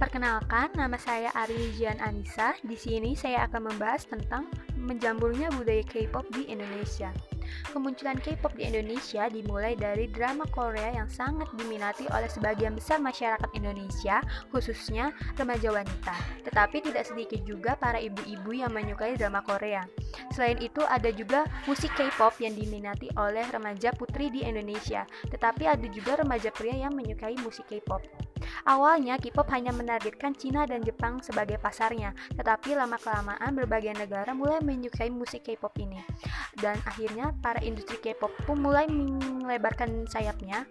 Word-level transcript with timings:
Perkenalkan, 0.00 0.72
nama 0.80 0.96
saya 0.96 1.28
Ari 1.36 1.76
Jian 1.76 2.00
Anissa. 2.00 2.56
Di 2.64 2.72
sini 2.72 3.12
saya 3.12 3.44
akan 3.44 3.68
membahas 3.68 4.08
tentang 4.08 4.48
menjamurnya 4.80 5.52
budaya 5.52 5.84
K-pop 5.84 6.24
di 6.32 6.48
Indonesia. 6.48 7.12
Kemunculan 7.68 8.16
K-pop 8.16 8.56
di 8.56 8.64
Indonesia 8.64 9.28
dimulai 9.28 9.76
dari 9.76 10.08
drama 10.08 10.48
Korea 10.48 10.96
yang 10.96 11.12
sangat 11.12 11.52
diminati 11.52 12.08
oleh 12.16 12.32
sebagian 12.32 12.80
besar 12.80 12.96
masyarakat 12.96 13.52
Indonesia, 13.52 14.24
khususnya 14.48 15.12
remaja 15.36 15.68
wanita. 15.68 16.16
Tetapi 16.48 16.80
tidak 16.80 17.04
sedikit 17.04 17.44
juga 17.44 17.76
para 17.76 18.00
ibu-ibu 18.00 18.56
yang 18.56 18.72
menyukai 18.72 19.20
drama 19.20 19.44
Korea. 19.44 19.84
Selain 20.32 20.56
itu, 20.64 20.80
ada 20.80 21.12
juga 21.12 21.44
musik 21.68 21.92
K-pop 21.92 22.40
yang 22.40 22.56
diminati 22.56 23.12
oleh 23.20 23.44
remaja 23.52 23.92
putri 23.92 24.32
di 24.32 24.48
Indonesia. 24.48 25.04
Tetapi 25.28 25.68
ada 25.68 25.84
juga 25.92 26.16
remaja 26.24 26.48
pria 26.48 26.88
yang 26.88 26.96
menyukai 26.96 27.36
musik 27.44 27.68
K-pop. 27.68 28.29
Awalnya 28.66 29.16
K-pop 29.16 29.48
hanya 29.52 29.72
menargetkan 29.72 30.36
Cina 30.36 30.68
dan 30.68 30.84
Jepang 30.84 31.24
sebagai 31.24 31.56
pasarnya, 31.56 32.12
tetapi 32.36 32.76
lama-kelamaan 32.76 33.50
berbagai 33.56 33.96
negara 33.96 34.32
mulai 34.36 34.60
menyukai 34.60 35.08
musik 35.08 35.46
K-pop 35.46 35.74
ini. 35.80 36.00
Dan 36.56 36.76
akhirnya 36.84 37.32
para 37.40 37.58
industri 37.64 37.96
K-pop 38.00 38.32
pun 38.44 38.60
mulai 38.60 38.86
melebarkan 38.88 40.06
sayapnya 40.08 40.68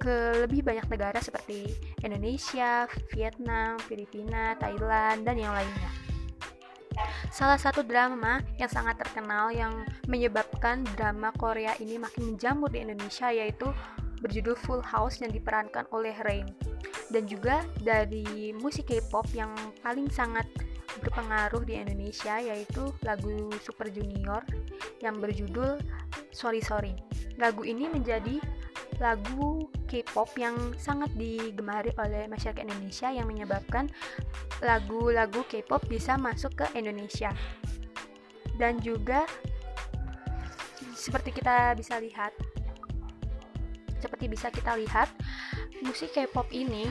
ke 0.00 0.48
lebih 0.48 0.64
banyak 0.64 0.88
negara 0.88 1.20
seperti 1.20 1.76
Indonesia, 2.00 2.88
Vietnam, 3.12 3.76
Filipina, 3.84 4.56
Thailand, 4.56 5.28
dan 5.28 5.36
yang 5.36 5.52
lainnya. 5.52 5.92
Salah 7.30 7.56
satu 7.60 7.86
drama 7.86 8.42
yang 8.58 8.68
sangat 8.68 8.98
terkenal 8.98 9.54
yang 9.54 9.86
menyebabkan 10.10 10.82
drama 10.98 11.30
Korea 11.36 11.76
ini 11.78 11.96
makin 11.96 12.34
menjamur 12.34 12.68
di 12.72 12.82
Indonesia 12.82 13.30
yaitu 13.30 13.70
berjudul 14.20 14.56
Full 14.64 14.84
House 14.84 15.20
yang 15.24 15.32
diperankan 15.32 15.88
oleh 15.90 16.14
Rain. 16.24 16.48
Dan 17.10 17.26
juga 17.26 17.66
dari 17.82 18.54
musik 18.54 18.92
K-pop 18.92 19.26
yang 19.34 19.50
paling 19.82 20.06
sangat 20.12 20.46
berpengaruh 21.00 21.64
di 21.64 21.80
Indonesia 21.80 22.38
yaitu 22.38 22.92
lagu 23.02 23.50
Super 23.64 23.88
Junior 23.88 24.44
yang 25.00 25.18
berjudul 25.18 25.80
Sorry 26.30 26.60
Sorry. 26.62 26.94
Lagu 27.40 27.64
ini 27.64 27.88
menjadi 27.88 28.38
lagu 29.00 29.66
K-pop 29.88 30.36
yang 30.36 30.54
sangat 30.76 31.10
digemari 31.16 31.90
oleh 31.96 32.28
masyarakat 32.28 32.62
Indonesia 32.68 33.08
yang 33.08 33.26
menyebabkan 33.26 33.88
lagu-lagu 34.60 35.40
K-pop 35.48 35.88
bisa 35.88 36.20
masuk 36.20 36.52
ke 36.62 36.66
Indonesia. 36.76 37.32
Dan 38.60 38.76
juga 38.84 39.24
seperti 40.92 41.32
kita 41.32 41.72
bisa 41.80 41.96
lihat 41.96 42.36
seperti 44.00 44.26
bisa 44.26 44.48
kita 44.48 44.74
lihat, 44.80 45.12
musik 45.84 46.16
K-pop 46.16 46.48
ini 46.50 46.88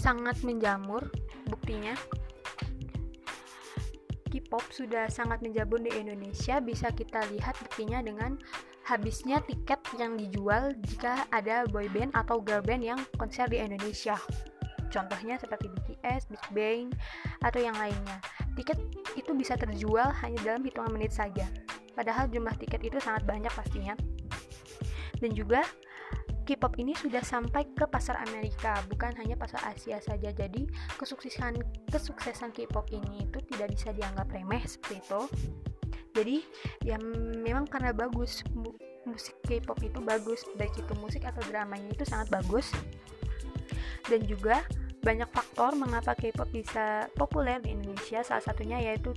sangat 0.00 0.40
menjamur, 0.42 1.08
buktinya 1.48 1.94
K-pop 4.26 4.64
sudah 4.74 5.06
sangat 5.08 5.40
menjamur 5.40 5.80
di 5.80 5.92
Indonesia, 5.94 6.58
bisa 6.58 6.90
kita 6.90 7.24
lihat 7.30 7.56
buktinya 7.62 8.02
dengan 8.02 8.36
habisnya 8.86 9.42
tiket 9.42 9.82
yang 9.98 10.14
dijual 10.14 10.70
jika 10.86 11.26
ada 11.34 11.66
boy 11.66 11.90
band 11.90 12.14
atau 12.14 12.38
girl 12.38 12.62
band 12.62 12.82
yang 12.86 13.00
konser 13.18 13.50
di 13.50 13.58
Indonesia. 13.58 14.14
Contohnya 14.90 15.34
seperti 15.34 15.66
BTS, 15.66 16.30
Big 16.30 16.44
Bang, 16.54 16.94
atau 17.42 17.58
yang 17.58 17.74
lainnya. 17.74 18.22
Tiket 18.54 18.78
itu 19.18 19.34
bisa 19.34 19.58
terjual 19.58 20.14
hanya 20.22 20.38
dalam 20.46 20.62
hitungan 20.62 20.94
menit 20.94 21.10
saja. 21.10 21.50
Padahal 21.98 22.30
jumlah 22.30 22.54
tiket 22.60 22.86
itu 22.86 22.98
sangat 23.02 23.26
banyak 23.26 23.50
pastinya. 23.50 23.98
Dan 25.18 25.34
juga 25.34 25.66
K-pop 26.46 26.78
ini 26.78 26.94
sudah 26.94 27.26
sampai 27.26 27.66
ke 27.74 27.82
pasar 27.90 28.22
Amerika, 28.30 28.78
bukan 28.86 29.10
hanya 29.18 29.34
pasar 29.34 29.58
Asia 29.66 29.98
saja. 29.98 30.30
Jadi, 30.30 30.70
kesuksesan 30.94 31.58
kesuksesan 31.90 32.54
K-pop 32.54 32.86
ini 32.94 33.26
itu 33.26 33.42
tidak 33.50 33.74
bisa 33.74 33.90
dianggap 33.90 34.30
remeh 34.30 34.62
seperti 34.62 35.02
itu. 35.02 35.20
Jadi, 36.14 36.36
ya 36.86 36.96
memang 37.42 37.66
karena 37.66 37.90
bagus 37.90 38.46
musik 39.02 39.34
K-pop 39.42 39.82
itu 39.82 39.98
bagus, 39.98 40.46
baik 40.54 40.78
itu 40.78 40.94
musik 41.02 41.26
atau 41.26 41.42
dramanya 41.50 41.90
itu 41.90 42.06
sangat 42.06 42.30
bagus. 42.30 42.70
Dan 44.06 44.22
juga 44.22 44.62
banyak 45.02 45.26
faktor 45.30 45.74
mengapa 45.74 46.14
K-pop 46.14 46.46
bisa 46.54 47.10
populer 47.18 47.58
di 47.58 47.74
Indonesia. 47.74 48.22
Salah 48.22 48.42
satunya 48.42 48.78
yaitu 48.78 49.10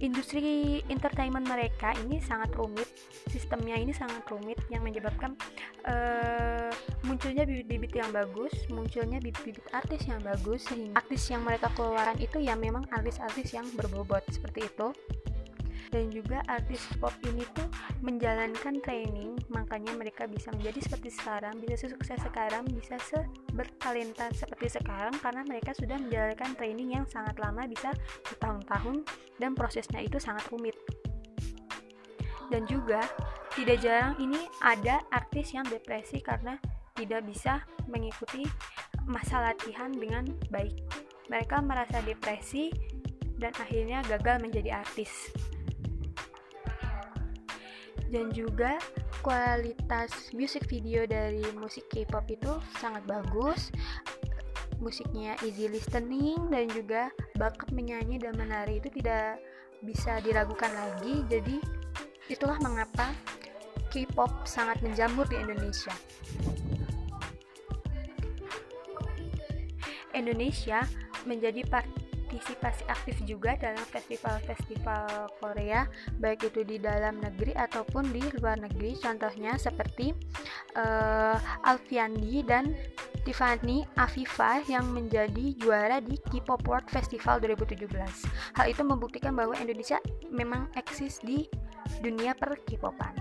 industri 0.00 0.80
entertainment 0.88 1.44
mereka 1.44 1.92
ini 2.04 2.18
sangat 2.24 2.50
rumit 2.56 2.88
sistemnya 3.28 3.76
ini 3.76 3.92
sangat 3.92 4.24
rumit 4.32 4.56
yang 4.72 4.80
menyebabkan 4.80 5.36
uh, 5.84 6.72
munculnya 7.04 7.44
bibit-bibit 7.44 7.92
yang 7.92 8.10
bagus 8.10 8.52
munculnya 8.72 9.20
bibit-bibit 9.20 9.64
artis 9.76 10.08
yang 10.08 10.20
bagus 10.24 10.64
sehingga 10.66 10.96
artis 10.98 11.28
yang 11.28 11.44
mereka 11.44 11.68
keluarkan 11.76 12.16
itu 12.18 12.40
ya 12.40 12.56
memang 12.56 12.88
artis-artis 12.90 13.52
yang 13.52 13.68
berbobot 13.76 14.24
seperti 14.32 14.66
itu 14.66 14.88
dan 15.90 16.06
juga 16.08 16.38
artis 16.46 16.86
pop 17.02 17.12
ini 17.26 17.42
tuh 17.52 17.66
menjalankan 18.00 18.78
training 18.80 19.34
makanya 19.50 19.90
mereka 19.98 20.24
bisa 20.30 20.54
menjadi 20.54 20.86
seperti 20.86 21.10
sekarang 21.10 21.58
bisa 21.58 21.90
sukses 21.90 22.18
sekarang 22.22 22.62
bisa 22.70 22.96
bertalenta 23.52 24.30
seperti 24.30 24.78
sekarang 24.78 25.14
karena 25.18 25.42
mereka 25.42 25.74
sudah 25.74 25.98
menjalankan 25.98 26.54
training 26.54 26.94
yang 26.94 27.04
sangat 27.10 27.34
lama 27.42 27.66
bisa 27.66 27.90
bertahun-tahun 28.30 29.02
dan 29.42 29.52
prosesnya 29.58 30.00
itu 30.00 30.16
sangat 30.22 30.46
rumit. 30.48 30.78
Dan 32.50 32.66
juga 32.66 33.06
tidak 33.54 33.78
jarang 33.82 34.18
ini 34.18 34.46
ada 34.62 35.02
artis 35.14 35.54
yang 35.54 35.66
depresi 35.66 36.18
karena 36.18 36.58
tidak 36.98 37.22
bisa 37.26 37.62
mengikuti 37.86 38.46
masa 39.06 39.42
latihan 39.42 39.90
dengan 39.94 40.26
baik. 40.50 40.74
Mereka 41.30 41.62
merasa 41.62 42.02
depresi 42.02 42.74
dan 43.38 43.54
akhirnya 43.56 44.02
gagal 44.04 44.42
menjadi 44.42 44.82
artis 44.82 45.30
dan 48.10 48.34
juga 48.34 48.76
kualitas 49.22 50.10
musik 50.34 50.66
video 50.66 51.06
dari 51.06 51.46
musik 51.56 51.86
K-pop 51.88 52.26
itu 52.28 52.52
sangat 52.82 53.06
bagus. 53.06 53.70
Musiknya 54.82 55.38
easy 55.46 55.70
listening 55.70 56.50
dan 56.50 56.66
juga 56.72 57.14
bakat 57.38 57.70
menyanyi 57.70 58.18
dan 58.18 58.34
menari 58.34 58.82
itu 58.82 58.90
tidak 58.90 59.38
bisa 59.86 60.18
diragukan 60.20 60.72
lagi. 60.74 61.22
Jadi 61.30 61.62
itulah 62.26 62.58
mengapa 62.58 63.14
K-pop 63.94 64.46
sangat 64.46 64.82
menjamur 64.82 65.24
di 65.30 65.38
Indonesia. 65.38 65.94
Indonesia 70.10 70.82
menjadi 71.24 71.62
part 71.70 71.86
partisipasi 72.30 72.86
aktif 72.86 73.18
juga 73.26 73.58
dalam 73.58 73.82
festival-festival 73.90 75.34
Korea 75.42 75.82
baik 76.22 76.46
itu 76.54 76.62
di 76.62 76.78
dalam 76.78 77.18
negeri 77.18 77.58
ataupun 77.58 78.14
di 78.14 78.22
luar 78.38 78.54
negeri. 78.62 78.94
Contohnya 79.02 79.58
seperti 79.58 80.14
uh, 80.78 81.34
Alfiandi 81.66 82.46
dan 82.46 82.70
Tiffany 83.26 83.82
Afifa 83.98 84.62
yang 84.70 84.94
menjadi 84.94 85.58
juara 85.58 85.98
di 85.98 86.22
K-pop 86.30 86.62
World 86.70 86.86
Festival 86.86 87.42
2017 87.42 87.90
hal 88.54 88.66
itu 88.70 88.82
membuktikan 88.86 89.34
bahwa 89.34 89.58
Indonesia 89.58 89.98
memang 90.30 90.70
eksis 90.78 91.18
di 91.26 91.50
dunia 91.98 92.38
per 92.38 92.62
K-popan 92.62 93.12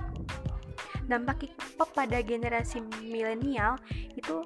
dampak 1.09 1.49
K-pop 1.49 1.89
pada 1.97 2.21
generasi 2.21 2.85
milenial 3.01 3.75
itu 4.13 4.45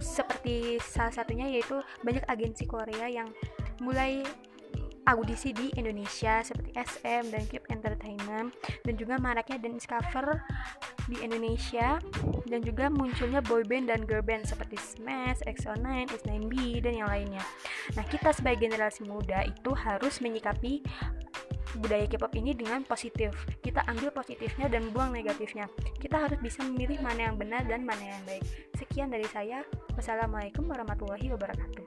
seperti 0.00 0.82
salah 0.82 1.14
satunya 1.14 1.46
yaitu 1.46 1.78
banyak 2.02 2.24
agensi 2.26 2.66
Korea 2.66 3.06
yang 3.06 3.30
mulai 3.80 4.22
audisi 5.04 5.52
di 5.52 5.68
Indonesia 5.76 6.40
seperti 6.40 6.72
SM 6.72 7.28
dan 7.28 7.42
Keep 7.44 7.68
Entertainment 7.68 8.56
dan 8.84 8.94
juga 8.96 9.20
maraknya 9.20 9.60
dance 9.60 9.84
cover 9.84 10.40
di 11.04 11.20
Indonesia 11.20 12.00
dan 12.48 12.60
juga 12.64 12.88
munculnya 12.88 13.44
boyband 13.44 13.92
dan 13.92 14.08
girlband 14.08 14.48
seperti 14.48 14.80
Smash, 14.80 15.44
EXO-9, 15.44 16.08
S9B 16.24 16.80
dan 16.80 16.96
yang 16.96 17.08
lainnya. 17.12 17.44
Nah, 17.92 18.04
kita 18.08 18.32
sebagai 18.32 18.64
generasi 18.64 19.04
muda 19.04 19.44
itu 19.44 19.76
harus 19.76 20.24
menyikapi 20.24 20.80
budaya 21.78 22.06
K-pop 22.06 22.32
ini 22.38 22.56
dengan 22.56 22.86
positif. 22.86 23.34
Kita 23.60 23.84
ambil 23.90 24.14
positifnya 24.14 24.70
dan 24.70 24.88
buang 24.94 25.12
negatifnya. 25.12 25.68
Kita 25.98 26.24
harus 26.24 26.38
bisa 26.40 26.62
memilih 26.64 27.02
mana 27.02 27.28
yang 27.28 27.36
benar 27.36 27.66
dan 27.66 27.82
mana 27.84 28.00
yang 28.00 28.22
baik. 28.24 28.44
Sekian 28.78 29.10
dari 29.10 29.26
saya. 29.28 29.66
Wassalamualaikum 29.98 30.64
warahmatullahi 30.64 31.28
wabarakatuh. 31.34 31.83